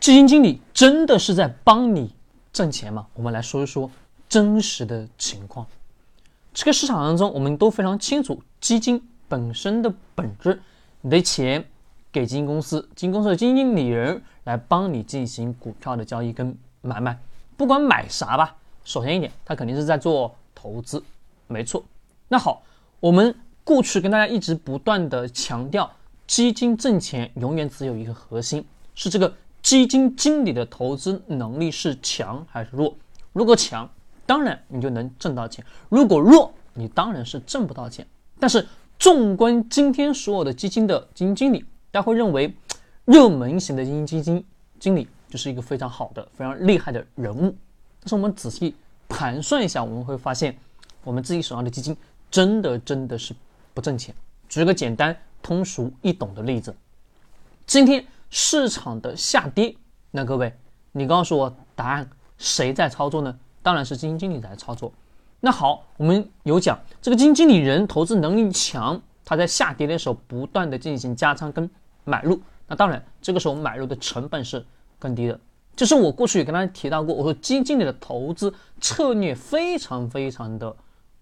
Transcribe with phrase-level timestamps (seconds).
[0.00, 2.14] 基金经理真的是在帮你
[2.52, 2.90] 挣钱。
[2.92, 3.06] 吗？
[3.14, 3.88] 我们来说一说
[4.28, 5.66] 真实的情况。
[6.52, 10.60] 这个市场当中，我们都非常清楚基金本身的本质。
[11.02, 11.20] 你的。
[11.22, 11.64] 钱
[12.10, 13.36] 给基金公司，基金公司的。
[13.36, 17.16] 基金经理人来帮你进行股票的交易跟买卖，
[17.56, 18.56] 不管买啥吧。
[18.84, 21.00] 首先一点，他肯定是在做投资，
[21.46, 21.84] 没错。
[22.26, 22.62] 那好，
[22.98, 23.32] 我们
[23.62, 25.88] 过去跟大家一直不断的强调，
[26.26, 28.64] 基金挣钱永远只有一个核心，
[28.94, 29.32] 是这个。
[29.62, 32.96] 基金经理的投资能力是强还是弱？
[33.32, 33.88] 如果强，
[34.26, 38.06] 当然你就能挣到钱；如果弱，你当然是挣不到钱。
[38.38, 38.66] 但是，
[38.98, 41.60] 纵观今天所有的基金的基金经理，
[41.90, 42.52] 大家会认为，
[43.04, 44.44] 热门型的基金基金
[44.78, 47.54] 经理就是一个非常好的、非常厉害的人物。
[48.00, 48.74] 但是，我们仔细
[49.08, 50.56] 盘算一下，我们会发现，
[51.04, 51.96] 我们自己手上的基金
[52.30, 53.34] 真的真的是
[53.74, 54.14] 不挣钱。
[54.48, 56.74] 举个简单、通俗易懂的例子，
[57.66, 58.04] 今天。
[58.30, 59.74] 市场的下跌，
[60.12, 60.54] 那各位，
[60.92, 62.08] 你告诉我答案，
[62.38, 63.36] 谁在操作呢？
[63.62, 64.92] 当然是基金经理在操作。
[65.40, 71.68] 那好，我们有讲这个基金经理人投资能力强，他在下跌的时候不断的进行加仓跟
[72.04, 74.64] 买入，那当然这个时候买入的成本是
[74.98, 75.38] 更低的。
[75.74, 80.76] 就是我过去也跟大家提到过，我说基金经理的投资策略非常非常的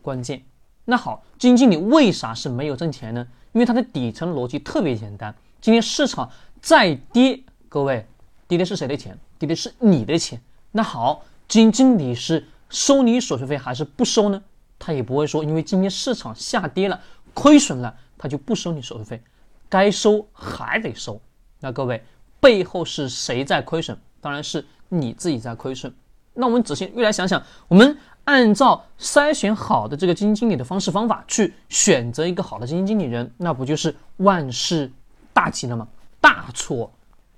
[0.00, 0.40] 关键。
[0.84, 3.26] 那好，基金经理为啥是没有挣钱呢？
[3.52, 6.30] 因为它的底层逻辑特别简单，今天市场。
[6.62, 8.06] 再跌，各位，
[8.46, 9.18] 跌的是谁的钱？
[9.36, 10.40] 跌的是你的钱。
[10.70, 14.40] 那好，基金经理是收你手续费还是不收呢？
[14.78, 17.00] 他也不会说，因为今天市场下跌了，
[17.34, 19.20] 亏损了，他就不收你手续费，
[19.68, 21.20] 该收还得收。
[21.58, 22.00] 那各位，
[22.38, 23.98] 背后是谁在亏损？
[24.20, 25.92] 当然是你自己在亏损。
[26.34, 34.88] 那我们仔细又来想想，我们按照筛选好的这个基金经理的方式方法去选择一个好的基金经理人，那不就是万事
[35.32, 35.88] 大吉了吗？
[36.22, 36.90] 大错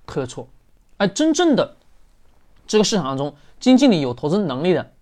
[0.06, 0.46] 特错，
[0.98, 1.76] 而真正的
[2.66, 4.92] 这个市场当中，基金经理有投资能力的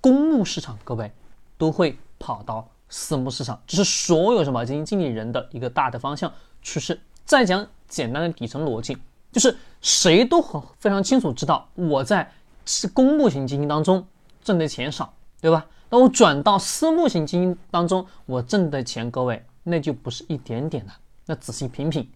[0.00, 1.10] 公募市场，各位
[1.56, 6.30] 都会跑到私募市场，这是所有什么基金经理人的一个大的方向
[6.60, 7.00] 趋势。
[7.24, 8.98] 再讲简单的底层逻辑，
[9.30, 12.28] 就是谁都很非常清楚知道，我在
[12.66, 14.04] 是公募型基金当中
[14.42, 15.64] 挣的钱少，对吧？
[15.88, 20.92] 那我转到私募型基金当中，我挣的钱，各位那就不是一点点了。
[21.26, 22.10] 那仔细品品。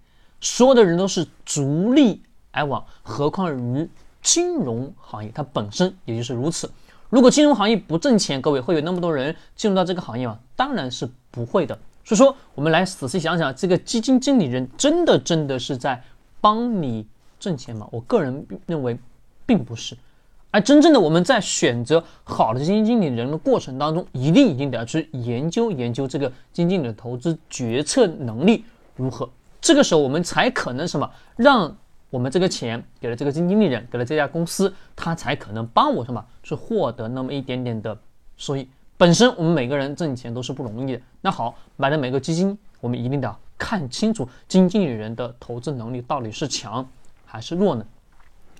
[0.45, 2.23] 所有的人都是逐利
[2.53, 3.89] 而往，何况于
[4.23, 6.71] 金融行业，它本身也就是如此。
[7.09, 10.39] 如果金融行业不挣钱，各位会有那么多人进入到这个行业吗？
[10.55, 11.77] 当然是不会的。
[12.05, 16.03] 所以说，我们来仔细想想，这个基金经理人真的真的是在
[16.43, 17.07] 帮你
[17.41, 17.89] 挣钱吗？
[17.91, 18.99] 我个人认为，
[19.47, 19.97] 并不是。
[20.51, 29.27] 而真正的我们在选择好的基金经理人的过程当中，一定一定得要去研究研究这个基金经理的投资决策能力如何。
[29.65, 31.75] 这个时候，我们才可能什么，让
[32.11, 37.99] 我们这个钱给了这个基金经理人，给了这家公司，他才可能帮我什么，去获得那么一点点的
[38.37, 38.69] 收益。
[38.99, 41.01] 本身我们每个人挣钱都是不容易的。
[41.23, 46.87] 那好，买的每个基金，我们一定得看清楚基金经理人的投资能力到底是强
[47.25, 47.87] 还是弱呢？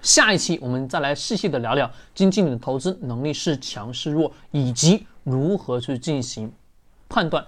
[0.01, 6.51] 下一期我们再来细细的聊聊基金经理的投资能力是强是弱，以及如何去进行
[7.11, 7.45] 判断。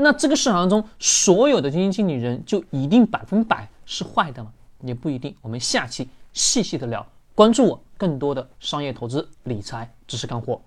[0.00, 4.52] 那这个市场中所有的基金经理人就一定百分百是坏的吗？
[4.82, 5.34] 也不一定。
[5.42, 7.04] 我们下期细细的聊，
[7.34, 10.60] 关注我更多的商业投资理财知识干货。